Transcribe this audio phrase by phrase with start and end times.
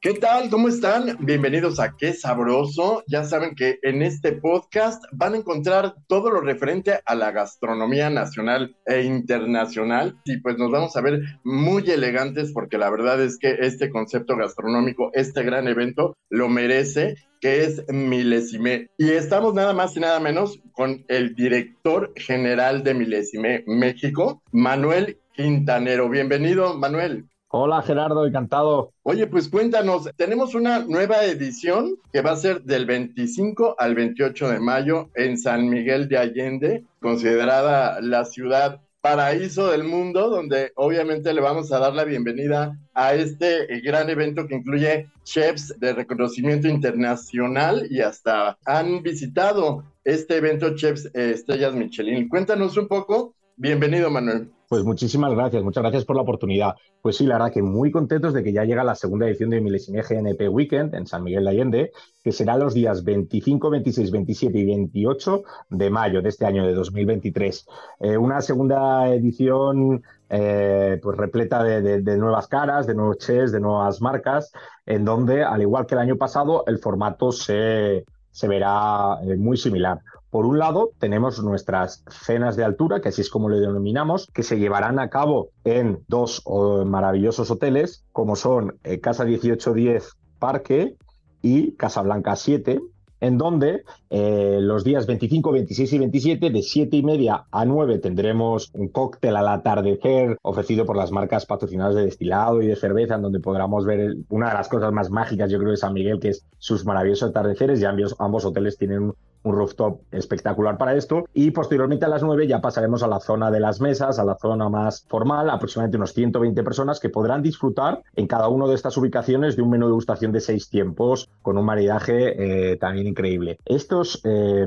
[0.00, 0.48] ¿Qué tal?
[0.48, 1.16] ¿Cómo están?
[1.18, 3.02] Bienvenidos a Qué Sabroso.
[3.08, 8.08] Ya saben que en este podcast van a encontrar todo lo referente a la gastronomía
[8.08, 10.16] nacional e internacional.
[10.24, 14.36] Y pues nos vamos a ver muy elegantes porque la verdad es que este concepto
[14.36, 18.90] gastronómico, este gran evento, lo merece que es Milesime.
[18.98, 25.18] Y estamos nada más y nada menos con el director general de Milesime México, Manuel
[25.34, 26.08] Quintanero.
[26.08, 27.24] Bienvenido, Manuel.
[27.50, 28.92] Hola Gerardo, encantado.
[29.02, 34.50] Oye, pues cuéntanos, tenemos una nueva edición que va a ser del 25 al 28
[34.50, 41.32] de mayo en San Miguel de Allende, considerada la ciudad paraíso del mundo, donde obviamente
[41.32, 46.68] le vamos a dar la bienvenida a este gran evento que incluye chefs de reconocimiento
[46.68, 52.28] internacional y hasta han visitado este evento chefs eh, estrellas Michelin.
[52.28, 53.34] Cuéntanos un poco.
[53.60, 54.52] Bienvenido, Manuel.
[54.68, 56.76] Pues muchísimas gracias, muchas gracias por la oportunidad.
[57.02, 59.60] Pues sí, la verdad que muy contentos de que ya llega la segunda edición de
[59.60, 61.90] Milesime GNP Weekend en San Miguel de Allende,
[62.22, 66.72] que será los días 25, 26, 27 y 28 de mayo de este año de
[66.72, 67.66] 2023.
[67.98, 74.00] Eh, una segunda edición eh, pues repleta de, nuevas caras, de nuevos chefs, de nuevas
[74.00, 74.52] marcas,
[74.86, 79.56] en donde, al igual que el año pasado, el formato se, se verá eh, muy
[79.56, 79.98] similar.
[80.30, 84.42] Por un lado, tenemos nuestras cenas de altura, que así es como lo denominamos, que
[84.42, 86.42] se llevarán a cabo en dos
[86.86, 90.96] maravillosos hoteles, como son eh, Casa 1810 Parque
[91.40, 92.78] y Casa Blanca 7,
[93.20, 97.98] en donde eh, los días 25, 26 y 27, de 7 y media a 9,
[97.98, 103.16] tendremos un cóctel al atardecer ofrecido por las marcas patrocinadas de destilado y de cerveza,
[103.16, 106.20] en donde podremos ver una de las cosas más mágicas, yo creo, de San Miguel,
[106.20, 107.80] que es sus maravillosos atardeceres.
[107.80, 109.12] Y ambos, ambos hoteles tienen
[109.48, 111.24] un rooftop espectacular para esto.
[111.34, 114.36] Y posteriormente a las 9 ya pasaremos a la zona de las mesas, a la
[114.36, 118.96] zona más formal, aproximadamente unos 120 personas que podrán disfrutar en cada una de estas
[118.96, 123.58] ubicaciones de un menú de gustación de seis tiempos con un maridaje eh, también increíble.
[123.64, 124.66] Estos eh,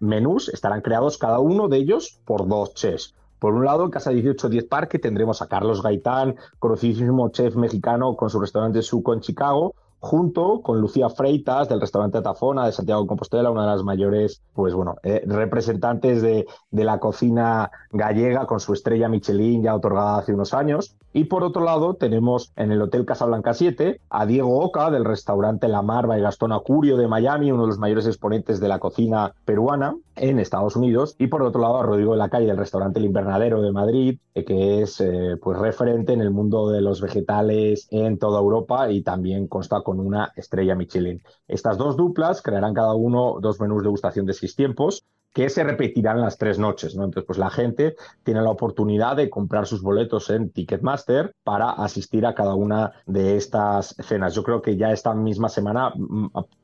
[0.00, 3.14] menús estarán creados cada uno de ellos por dos chefs.
[3.38, 8.30] Por un lado, en Casa 1810 Parque tendremos a Carlos Gaitán, conocidísimo chef mexicano con
[8.30, 13.08] su restaurante Suco en Chicago, junto con Lucía Freitas del restaurante Tafona de Santiago de
[13.08, 18.60] Compostela, una de las mayores, pues bueno, eh, representantes de, de, la cocina gallega con
[18.60, 20.94] su estrella Michelin ya otorgada hace unos años.
[21.16, 25.68] Y por otro lado tenemos en el Hotel Casablanca 7 a Diego Oca del restaurante
[25.68, 29.32] La Marva y Gastón Acurio de Miami, uno de los mayores exponentes de la cocina
[29.44, 31.14] peruana en Estados Unidos.
[31.16, 34.18] Y por otro lado a Rodrigo de la Calle del restaurante El Invernadero de Madrid,
[34.34, 38.90] eh, que es eh, pues referente en el mundo de los vegetales en toda Europa
[38.90, 41.22] y también consta con una estrella Michelin.
[41.46, 45.64] Estas dos duplas crearán cada uno dos menús de gustación de seis tiempos que se
[45.64, 47.04] repetirán las tres noches, ¿no?
[47.04, 52.24] Entonces, pues la gente tiene la oportunidad de comprar sus boletos en Ticketmaster para asistir
[52.24, 54.32] a cada una de estas cenas.
[54.34, 55.92] Yo creo que ya esta misma semana,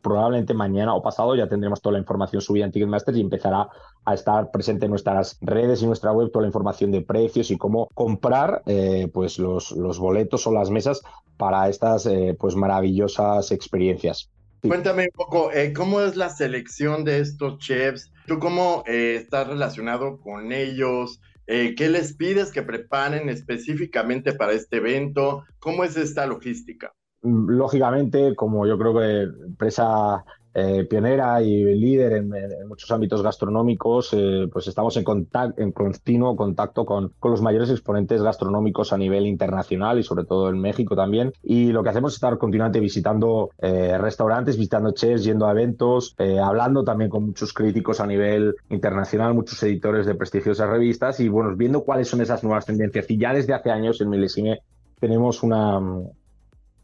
[0.01, 3.69] probablemente mañana o pasado, ya tendremos toda la información subida en Ticketmaster y empezará
[4.05, 7.59] a estar presente en nuestras redes y nuestra web toda la información de precios y
[7.59, 11.03] cómo comprar eh, pues los, los boletos o las mesas
[11.37, 14.31] para estas eh, pues maravillosas experiencias.
[14.67, 18.13] Cuéntame un poco, eh, ¿cómo es la selección de estos chefs?
[18.27, 21.21] ¿Tú cómo eh, estás relacionado con ellos?
[21.47, 25.45] Eh, ¿Qué les pides que preparen específicamente para este evento?
[25.59, 26.93] ¿Cómo es esta logística?
[27.23, 32.33] Lógicamente, como yo creo que empresa eh, pionera y líder en,
[32.67, 37.71] muchos ámbitos gastronómicos, eh, pues estamos en, contacto, en continuo contacto con, con, los mayores
[37.71, 41.33] exponentes gastronómicos a nivel internacional y sobre todo en México también.
[41.43, 46.17] Y lo que hacemos es estar continuamente visitando eh, restaurantes, visitando chefs, yendo a eventos,
[46.43, 51.55] hablando también con muchos críticos a nivel internacional, muchos editores de prestigiosas revistas y bueno,
[51.57, 53.09] viendo cuáles son esas nuevas tendencias.
[53.09, 54.61] Y ya desde hace años en Milesime
[54.99, 55.81] tenemos una,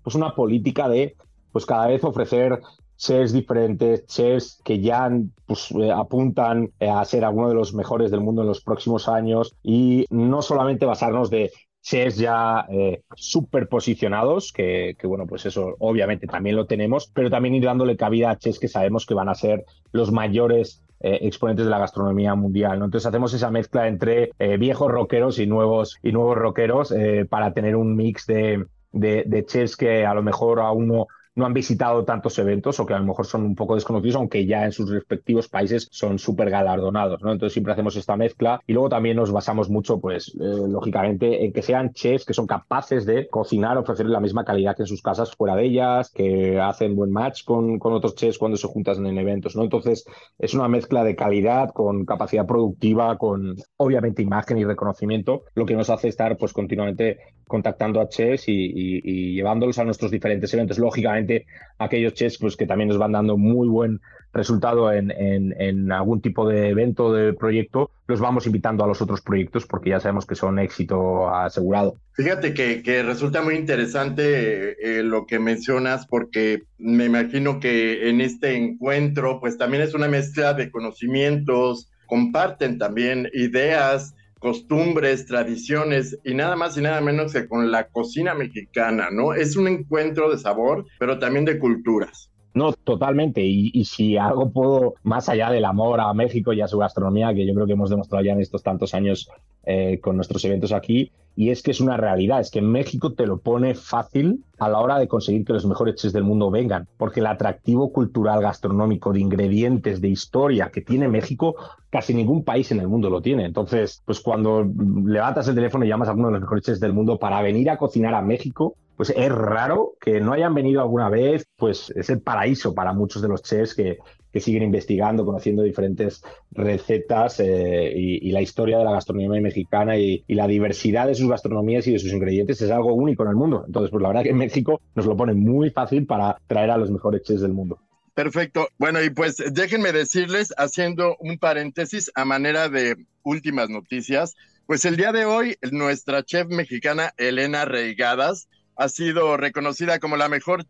[0.02, 1.16] pues una política de
[1.52, 2.60] pues cada vez ofrecer
[2.96, 5.10] chefs diferentes, chefs que ya
[5.46, 9.08] pues, eh, apuntan eh, a ser alguno de los mejores del mundo en los próximos
[9.08, 11.50] años y no solamente basarnos de
[11.82, 17.54] chefs ya eh, súper posicionados, que, bueno, pues eso obviamente también lo tenemos, pero también
[17.54, 21.66] ir dándole cabida a chefs que sabemos que van a ser los mayores eh, exponentes
[21.66, 22.82] de la gastronomía mundial.
[22.82, 26.92] Entonces hacemos esa mezcla entre viejos rockeros y nuevos, y nuevos rockeros
[27.28, 31.52] para tener un mix de, de, de, que a lo mejor aún no, no han
[31.52, 34.72] visitado tantos eventos o que a lo mejor son un poco desconocidos, aunque ya en
[34.72, 37.30] sus respectivos países son súper galardonados, ¿no?
[37.30, 41.52] Entonces siempre hacemos esta mezcla y luego también nos basamos mucho, pues, eh, lógicamente, en
[41.52, 45.02] que sean chefs que son capaces de cocinar, ofrecer la misma calidad que en sus
[45.02, 49.04] casas fuera de ellas, que hacen buen match con, con otros chefs cuando se juntan
[49.04, 49.62] en eventos, ¿no?
[49.62, 50.06] Entonces
[50.38, 55.74] es una mezcla de calidad con capacidad productiva, con obviamente imagen y reconocimiento, lo que
[55.74, 60.78] nos hace estar, pues, continuamente contactando a chefs y llevándolos a nuestros diferentes eventos.
[60.78, 61.46] Lógicamente,
[61.78, 64.00] aquellos chefs pues, que también nos van dando muy buen
[64.36, 69.66] resultado en, algún tipo de evento, de proyecto, los vamos invitando a los otros proyectos
[69.66, 71.96] porque ya sabemos que son éxito asegurado.
[72.12, 78.56] Fíjate que, resulta muy interesante eh, lo que mencionas porque me imagino que en este
[78.56, 86.56] encuentro pues también es una mezcla de conocimientos, comparten también ideas, costumbres, tradiciones y nada
[86.56, 89.34] más y nada menos que con la cocina mexicana, ¿no?
[89.34, 92.30] Es un encuentro de sabor, pero también de culturas.
[92.56, 93.44] No, totalmente.
[93.44, 97.46] Y, si algo puedo, más allá del amor a México y a su gastronomía, que
[97.46, 99.28] yo creo que hemos demostrado ya en estos tantos años
[99.66, 103.26] eh, con nuestros eventos aquí, y es que es una realidad, es que México te
[103.26, 106.88] lo pone fácil a la hora de conseguir que los mejores chefs del mundo vengan,
[106.96, 111.56] porque el atractivo cultural, gastronómico, de ingredientes, de historia que tiene México,
[111.90, 113.44] casi ningún país en el mundo lo tiene.
[113.44, 114.64] Entonces, pues cuando
[115.04, 117.68] levantas el teléfono y llamas a uno de los mejores chefs del mundo para venir
[117.68, 122.10] a cocinar a México, pues es raro que no hayan venido alguna vez, pues es
[122.10, 123.98] el paraíso para muchos de los chefs que,
[124.36, 130.24] que siguen investigando, conociendo diferentes recetas eh, y, la historia de la gastronomía mexicana y,
[130.28, 133.64] la diversidad de sus gastronomías y de sus ingredientes es algo único en el mundo.
[133.66, 136.76] Entonces, pues la verdad que en México nos lo pone muy fácil para traer a
[136.76, 137.78] los mejores chefs del mundo.
[138.12, 138.68] Perfecto.
[138.78, 144.34] Bueno, y pues déjenme decirles, haciendo un paréntesis a manera de últimas noticias,
[144.66, 150.28] pues el día de hoy nuestra chef mexicana Elena Reigadas ha sido reconocida como la
[150.28, 150.64] mejor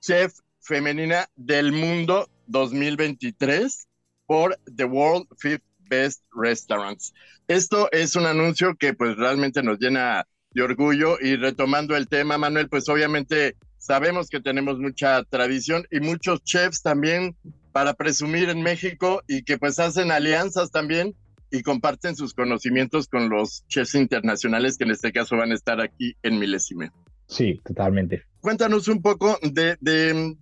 [0.00, 3.86] chef femenina del mundo 2023
[4.26, 7.12] por The World Fifth Best Restaurants.
[7.48, 12.38] Esto es un anuncio que pues realmente nos llena de orgullo y retomando el tema,
[12.38, 17.36] Manuel, pues obviamente sabemos que tenemos mucha tradición y muchos chefs también
[17.72, 21.14] para presumir en México y que pues hacen alianzas también
[21.50, 25.80] y comparten sus conocimientos con los chefs internacionales que en este caso van a estar
[25.80, 26.90] aquí en Milésime.
[27.32, 28.24] Sí, totalmente.
[28.40, 29.76] Cuéntanos un poco de,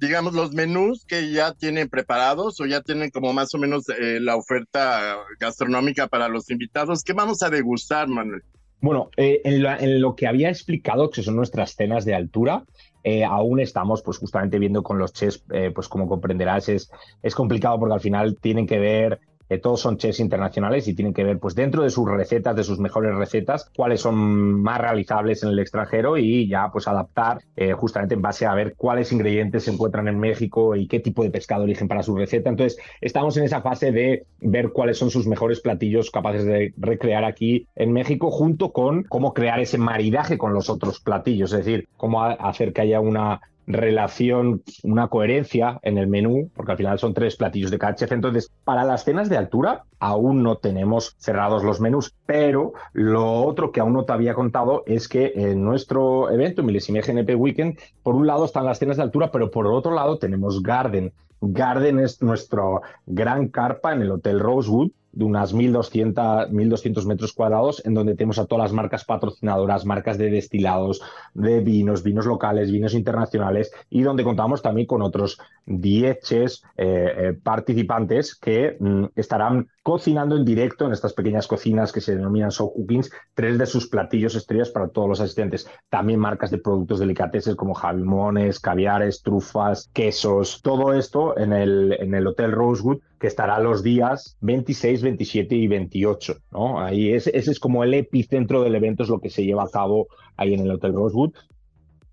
[0.00, 4.18] digamos, los menús que ya tienen preparados o ya tienen como más o menos eh,
[4.20, 7.04] la oferta gastronómica para los invitados.
[7.04, 8.42] ¿Qué vamos a degustar, Manuel?
[8.80, 12.64] Bueno, eh, en, lo que había explicado, que son nuestras cenas de altura,
[13.04, 15.44] eh, aún estamos pues justamente viendo con los chefs,
[15.74, 16.90] pues como comprenderás, es,
[17.22, 19.20] es complicado porque al final tienen que ver
[19.58, 22.78] todos son chefs internacionales y tienen que ver, pues dentro de sus recetas, de sus
[22.78, 28.14] mejores recetas, cuáles son más realizables en el extranjero y ya pues adaptar eh, justamente
[28.14, 31.64] en base a ver cuáles ingredientes se encuentran en México y qué tipo de pescado
[31.64, 32.48] eligen para su receta.
[32.48, 37.24] Entonces, estamos en esa fase de ver cuáles son sus mejores platillos capaces de recrear
[37.24, 41.88] aquí en México, junto con cómo crear ese maridaje con los otros platillos, es decir,
[41.96, 43.40] cómo hacer que haya una
[43.72, 47.96] relación, una coherencia en el menú, porque al final son tres platillos de cada.
[47.98, 53.72] Entonces, para las cenas de altura, aún no tenemos cerrados los menús, pero lo otro
[53.72, 58.14] que aún no te había contado es que en nuestro evento, Milesime GNP Weekend, por
[58.14, 61.12] un lado están las cenas de altura, pero por otro lado tenemos Garden.
[61.40, 67.82] Garden es nuestro gran carpa en el Hotel Rosewood, de unas 1.200, 1.200 metros cuadrados,
[67.84, 71.02] en donde tenemos a todas las marcas patrocinadoras, marcas de destilados,
[71.34, 77.12] de vinos, vinos locales, vinos internacionales, y donde contamos también con otros 10 chefs eh,
[77.16, 82.50] eh, participantes que mm, estarán cocinando en directo en estas pequeñas cocinas que se denominan
[82.50, 85.68] show cookings, tres de sus platillos estrellas para todos los asistentes.
[85.88, 92.14] También marcas de productos delicateses como jalmones, caviares, trufas, quesos, todo esto en el, en
[92.14, 96.36] el Hotel Rosewood que estará los días 26, 27 y 28.
[96.52, 96.80] ¿no?
[96.80, 100.08] Ahí ese es como el epicentro del evento, es lo que se lleva a cabo
[100.36, 101.34] ahí en el Hotel Rosewood.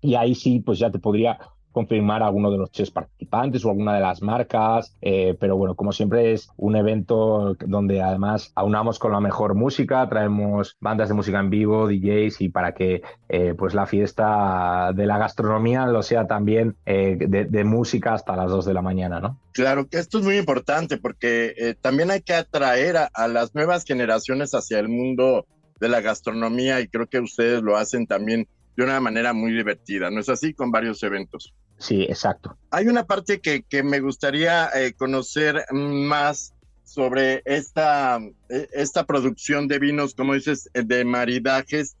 [0.02, 1.38] Y ahí sí, pues ya te podría
[1.78, 5.76] confirmar a alguno de los tres participantes o alguna de las marcas, eh, pero bueno,
[5.76, 11.14] como siempre es un evento donde además aunamos con la mejor música, traemos bandas de
[11.14, 16.02] música en vivo, DJs y para que eh, pues la fiesta de la gastronomía lo
[16.02, 19.38] sea también eh, de, música hasta las 2 de la mañana, ¿no?
[19.52, 24.52] Claro que esto es muy importante porque también hay que atraer a las nuevas generaciones
[24.52, 25.46] hacia el mundo
[25.78, 30.08] de la gastronomía y creo que ustedes lo hacen también de una manera muy divertida,
[30.08, 30.54] ¿no es así?
[30.54, 31.52] Con varios eventos.
[31.78, 32.56] Sí, exacto.
[32.70, 36.54] Hay una parte que, que me gustaría eh, conocer más
[36.84, 38.18] sobre esta,
[38.48, 41.96] eh, esta producción de vinos, como dices, eh, de maridajes.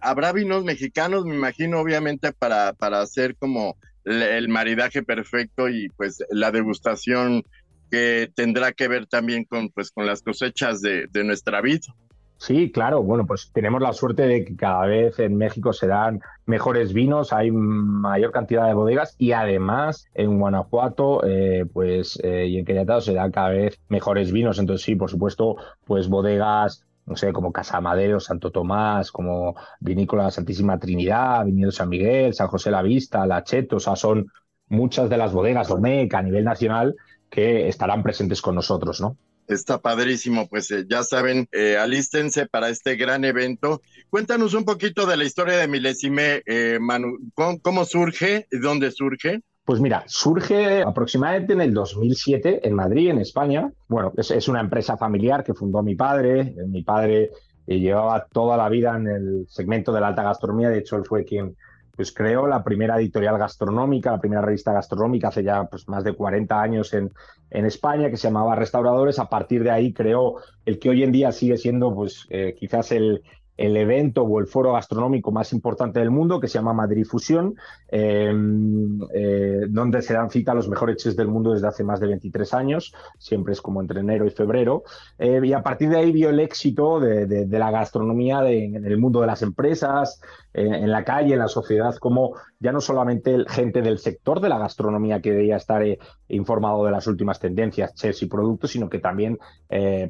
[0.00, 6.22] Habrá vinos mexicanos, me imagino, obviamente, para, para hacer como el maridaje perfecto y pues
[6.30, 7.42] la degustación
[7.90, 11.92] que tendrá que ver también con, pues, con las cosechas de, de nuestra vida.
[12.38, 13.02] Sí, claro.
[13.02, 17.32] Bueno, pues tenemos la suerte de que cada vez en México se dan mejores vinos,
[17.32, 23.00] hay mayor cantidad de bodegas y además en Guanajuato, eh, pues eh, y en Querétaro
[23.00, 24.58] se dan cada vez mejores vinos.
[24.58, 30.30] Entonces sí, por supuesto, pues bodegas no sé, como Casa Madero, Santo Tomás, como Vinícola
[30.30, 34.26] Santísima Trinidad, Viñedo San Miguel, San José la Vista, La Cheto, o sea, son
[34.68, 36.96] muchas de las bodegas Domec a nivel nacional
[37.30, 39.16] que estarán presentes con nosotros, ¿no?
[39.48, 43.80] Está padrísimo, pues eh, ya saben, eh, alístense para este gran evento.
[44.10, 49.42] Cuéntanos un poquito de la historia de Milesime, eh, Manu, ¿cómo, surge dónde surge?
[49.64, 53.72] Pues mira, surge aproximadamente en el 2007 en Madrid, en España.
[53.88, 56.54] Bueno, es una empresa familiar que fundó mi padre.
[56.68, 57.30] Mi padre
[57.66, 60.68] llevaba toda la vida en el segmento de la alta gastronomía.
[60.68, 61.56] De hecho, él fue quien
[61.96, 66.12] pues creó la primera editorial gastronómica, la primera revista gastronómica hace ya pues, más de
[66.12, 67.10] 40 años en,
[67.50, 69.18] en España, que se llamaba Restauradores.
[69.18, 70.36] A partir de ahí creó
[70.66, 73.22] el que hoy en día sigue siendo pues, eh, quizás el,
[73.56, 77.54] el evento o el foro gastronómico más importante del mundo, que se llama Madrid Fusión,
[77.88, 82.00] em, eh, donde se dan cita a los mejores chefs del mundo desde hace más
[82.00, 84.82] de 23 años, siempre es como entre enero y febrero,
[85.18, 89.20] eh, y a partir de ahí vio el éxito de, la gastronomía en el mundo
[89.22, 90.20] de las empresas,
[90.52, 94.58] en la calle, en la sociedad, como ya no solamente gente del sector de la
[94.58, 95.98] gastronomía que debía estar eh,
[96.28, 99.38] informado de las últimas tendencias, chefs y productos, sino que también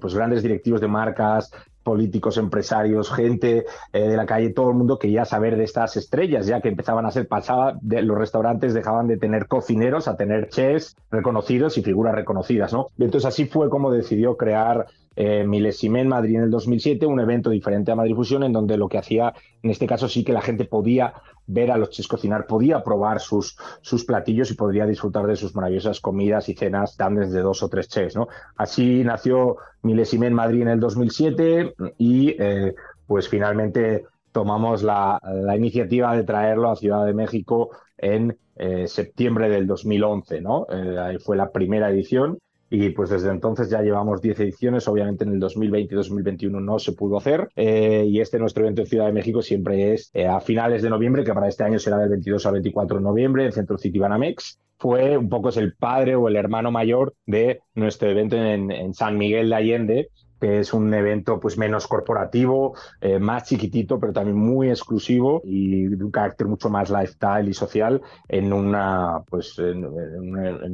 [0.00, 1.50] pues grandes directivos de marcas,
[1.86, 6.48] políticos, empresarios, gente eh, de la calle, todo el mundo quería saber de estas estrellas,
[6.48, 10.96] ya que empezaban a ser pasadas, los restaurantes dejaban de tener cocineros a tener chefs
[11.12, 12.88] reconocidos y figuras reconocidas, ¿no?
[12.98, 17.48] entonces así fue como decidió crear eh, Milesime en Madrid en el 2007, un evento
[17.48, 19.32] diferente a Madrid Fusión, en donde lo que hacía,
[19.62, 21.14] en este caso sí que la gente podía
[21.46, 25.54] ver a los chefs cocinar, podía probar sus, sus platillos y podría disfrutar de sus
[25.54, 28.14] maravillosas comidas y cenas grandes de dos o tres chefs.
[28.14, 28.28] ¿no?
[28.56, 32.74] Así nació Milesime en Madrid en el 2007 y eh,
[33.06, 35.18] pues finalmente tomamos la,
[35.56, 40.42] iniciativa de traerlo a Ciudad de México en eh, septiembre del 2011.
[40.42, 40.66] ¿no?
[41.00, 42.38] ahí fue la primera edición
[42.70, 46.78] y pues desde entonces ya llevamos 10 ediciones, obviamente en el 2020 y 2021 no
[46.78, 50.26] se pudo hacer eh, y este nuestro evento en Ciudad de México siempre es eh,
[50.26, 53.44] a finales de noviembre, que para este año será del 22 al 24 de noviembre
[53.44, 54.58] en Centro City Banamex.
[54.78, 58.92] Fue un poco es el padre o el hermano mayor de nuestro evento en, en
[58.92, 64.12] San Miguel de Allende, que es un evento pues menos corporativo, eh, más chiquitito, pero
[64.12, 69.58] también muy exclusivo y de un carácter mucho más lifestyle y social en una pues
[69.58, 69.84] en,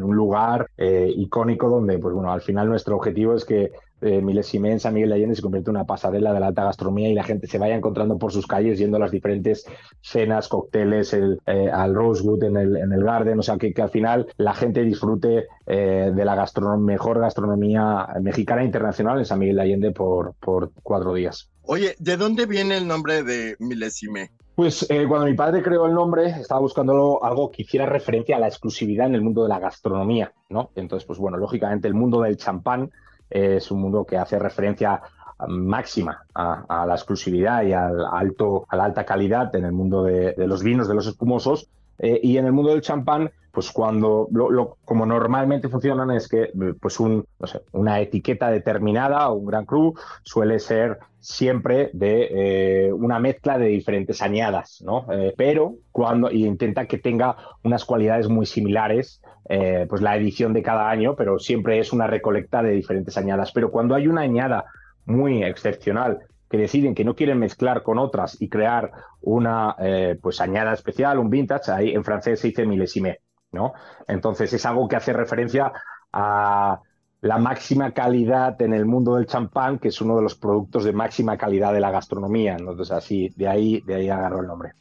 [0.03, 4.79] un lugar eh, icónico donde pues bueno al final nuestro objetivo es que eh, Milesime
[4.79, 7.25] San Miguel de Allende se convierte en una pasarela de la alta gastronomía y la
[7.25, 9.65] gente se vaya encontrando por sus calles yendo a las diferentes
[10.01, 13.83] cenas, cócteles, el, eh, al Rosewood en el, en el Garden, o sea, que, que
[13.83, 16.37] al final la gente disfrute eh, de la
[16.79, 21.51] mejor gastronomía mexicana e internacional en San Miguel de Allende por, por cuatro días.
[21.63, 24.31] Oye, ¿de dónde viene el nombre de Milesime?
[24.55, 28.39] Pues eh, cuando mi padre creó el nombre, estaba buscando algo que hiciera referencia a
[28.39, 30.71] la exclusividad en el mundo de la gastronomía, ¿no?
[30.75, 32.91] Entonces, pues bueno, lógicamente el mundo del champán
[33.33, 35.03] es un mundo que hace referencia
[35.49, 40.35] máxima a, la exclusividad y al alto, a la alta calidad en el mundo de,
[40.37, 41.69] los vinos, de los espumosos.
[41.99, 46.51] Eh, y en el mundo del champán, pues cuando, lo, como normalmente funcionan es que
[46.81, 52.87] pues un, no sé, una etiqueta determinada o un gran cru suele ser siempre de
[52.89, 55.07] eh, una mezcla de diferentes añadas, ¿no?
[55.13, 60.53] Eh, pero cuando y intenta que tenga unas cualidades muy similares, eh, pues la edición
[60.53, 63.53] de cada año, pero siempre es una recolecta de diferentes añadas.
[63.53, 64.65] Pero cuando hay una añada
[65.07, 66.19] muy excepcional
[66.51, 68.91] que deciden que no quieren mezclar con otras y crear
[69.23, 69.75] una
[70.21, 73.21] pues añada especial, un vintage, ahí en francés se dice milésime.
[73.53, 73.73] ¿no?
[74.07, 75.73] Entonces es algo que hace referencia
[76.13, 76.81] a
[77.23, 80.93] la máxima calidad en el mundo del champán, que es uno de los productos de
[80.93, 82.57] máxima calidad de la gastronomía.
[82.59, 84.73] Entonces así, de ahí, de ahí agarro el nombre.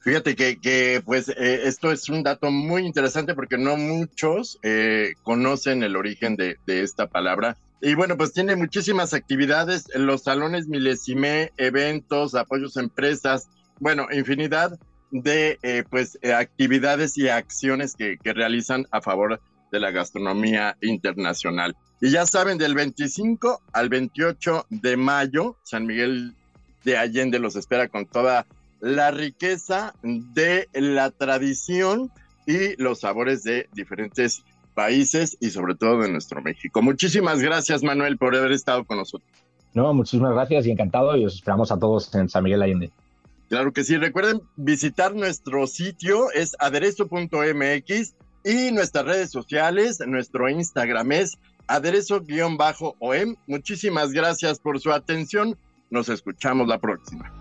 [0.00, 5.82] Fíjate que, pues eh, esto es un dato muy interesante porque no muchos eh, conocen
[5.82, 7.56] el origen de, esta palabra.
[7.82, 13.48] Y bueno, pues tiene muchísimas actividades, los salones milesime, eventos, apoyos a empresas,
[13.80, 14.78] bueno, infinidad
[15.10, 20.76] de eh, pues eh, actividades y acciones que, que, realizan a favor de la gastronomía
[20.80, 21.76] internacional.
[22.00, 26.34] Y ya saben, del 25 al 28 de mayo, San Miguel
[26.84, 28.46] de Allende los espera con toda
[28.80, 32.10] la riqueza de la tradición
[32.46, 34.42] y los sabores de diferentes
[34.74, 36.80] países y sobre todo de nuestro México.
[36.80, 39.30] Muchísimas gracias, Manuel, por haber estado con nosotros.
[39.74, 42.90] No, muchísimas gracias y encantado y os esperamos a todos en San Miguel Allende.
[43.48, 51.12] Claro que sí, recuerden visitar nuestro sitio, es aderezo.mx y nuestras redes sociales, nuestro Instagram
[51.12, 53.36] es aderezo-om.
[53.46, 55.56] Muchísimas gracias por su atención,
[55.90, 57.32] nos escuchamos la próxima.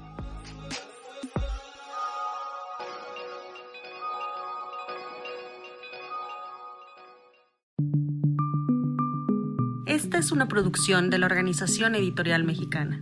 [9.86, 13.01] Esta es una producción de la Organización Editorial Mexicana.